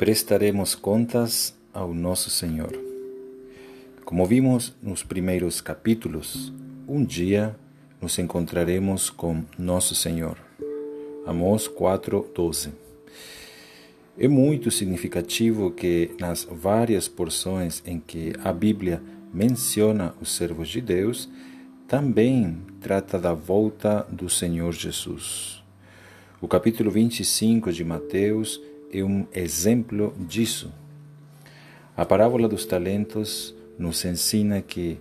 [0.00, 2.72] prestaremos contas ao nosso Senhor.
[4.02, 6.50] Como vimos nos primeiros capítulos,
[6.88, 7.54] um dia
[8.00, 10.38] nos encontraremos com nosso Senhor.
[11.26, 12.70] Amós 4:12.
[14.18, 19.02] É muito significativo que nas várias porções em que a Bíblia
[19.34, 21.28] menciona os servos de Deus,
[21.86, 25.62] também trata da volta do Senhor Jesus.
[26.40, 28.58] O capítulo 25 de Mateus
[28.92, 30.72] é um exemplo disso.
[31.96, 34.98] A parábola dos talentos nos ensina que,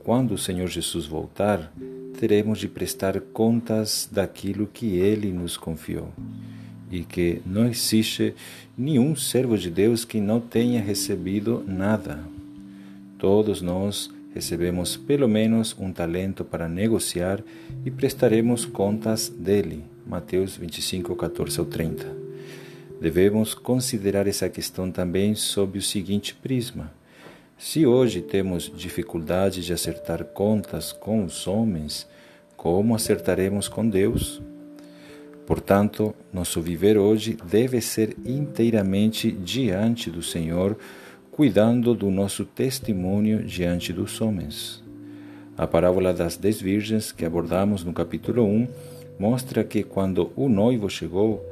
[0.00, 1.72] quando o Senhor Jesus voltar,
[2.18, 6.12] teremos de prestar contas daquilo que ele nos confiou
[6.90, 8.34] e que não existe
[8.76, 12.24] nenhum servo de Deus que não tenha recebido nada.
[13.18, 17.42] Todos nós recebemos pelo menos um talento para negociar
[17.84, 19.84] e prestaremos contas dele.
[20.06, 22.27] Mateus 25, 14 ao 30.
[23.00, 26.92] Devemos considerar essa questão também sob o seguinte prisma:
[27.56, 32.08] se hoje temos dificuldade de acertar contas com os homens,
[32.56, 34.42] como acertaremos com Deus?
[35.46, 40.76] Portanto, nosso viver hoje deve ser inteiramente diante do Senhor,
[41.30, 44.82] cuidando do nosso testemunho diante dos homens.
[45.56, 48.68] A parábola das dez virgens que abordamos no capítulo 1
[49.18, 51.44] mostra que quando o noivo chegou,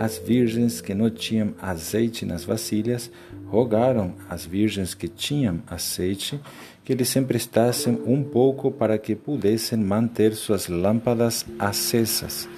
[0.00, 3.10] as virgens que não tinham azeite nas vasilhas
[3.48, 6.40] rogaram às virgens que tinham azeite
[6.82, 12.48] que lhes emprestassem um pouco para que pudessem manter suas lâmpadas acesas.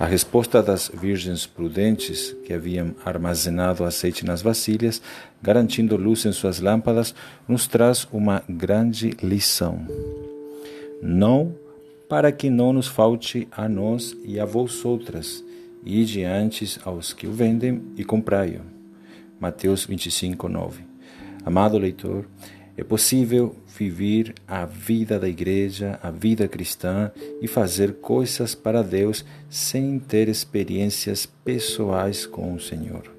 [0.00, 5.00] A resposta das virgens prudentes, que haviam armazenado azeite nas vasilhas,
[5.40, 7.14] garantindo luz em suas lâmpadas,
[7.46, 9.86] nos traz uma grande lição.
[11.00, 11.54] Não
[12.08, 15.44] para que não nos falte a nós e a vós outras,
[15.90, 18.60] Ide antes aos que o vendem e comprai-o.
[19.40, 20.82] Mateus 25, 9.
[21.46, 22.26] Amado leitor,
[22.76, 29.24] é possível viver a vida da igreja, a vida cristã e fazer coisas para Deus
[29.48, 33.10] sem ter experiências pessoais com o Senhor.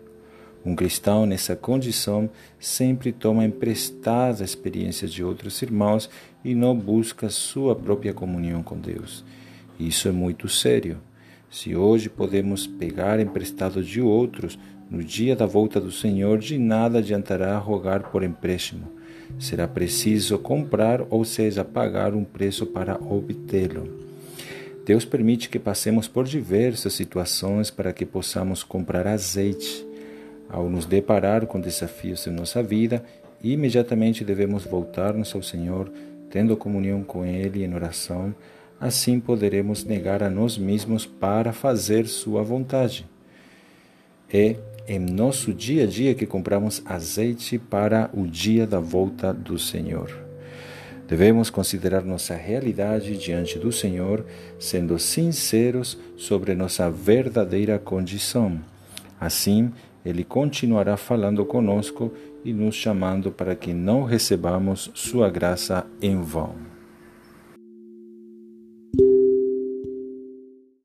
[0.64, 2.30] Um cristão nessa condição
[2.60, 6.08] sempre toma emprestada a experiência de outros irmãos
[6.46, 9.26] e não busca sua própria comunhão com Deus.
[9.80, 11.02] Isso é muito sério
[11.50, 14.58] se hoje podemos pegar emprestado de outros,
[14.90, 18.88] no dia da volta do Senhor, de nada adiantará rogar por empréstimo.
[19.40, 24.10] Será preciso comprar, ou seja, pagar um preço para obtê-lo.
[24.86, 29.86] Deus permite que passemos por diversas situações para que possamos comprar azeite.
[30.50, 33.04] Ao nos deparar com desafios em nossa vida,
[33.44, 35.92] imediatamente devemos voltar-nos ao Senhor,
[36.30, 38.34] tendo comunhão com Ele em oração
[38.80, 43.06] Assim poderemos negar a nós mesmos para fazer Sua vontade.
[44.32, 44.56] É
[44.88, 50.10] em nosso dia a dia que compramos azeite para o dia da volta do Senhor.
[51.08, 54.26] Devemos considerar nossa realidade diante do Senhor,
[54.60, 58.60] sendo sinceros sobre nossa verdadeira condição.
[59.20, 59.72] Assim,
[60.06, 62.14] Ele continuará falando conosco
[62.46, 66.69] e nos chamando para que não recebamos Sua graça em vão.